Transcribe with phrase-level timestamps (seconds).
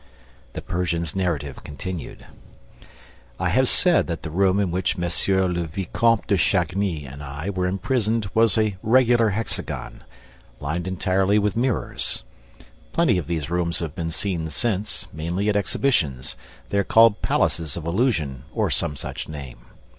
[0.53, 2.25] THE PERSIAN'S NARRATIVE CONTINUED
[3.39, 5.03] I have said that the room in which M.
[5.03, 10.03] le Vicomte de Chagny and I were imprisoned was a regular hexagon,
[10.59, 12.23] lined entirely with mirrors.
[12.93, 16.35] Plenty of these rooms have been seen since, mainly at exhibitions:
[16.69, 19.59] they are called "palaces of illusion," or some such name.